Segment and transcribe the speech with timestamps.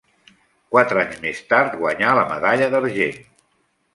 [0.75, 3.23] Quatre anys més tard guanyà la medalla d'argent.